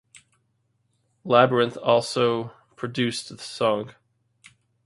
[1.23, 3.93] Labrinth also produced the song.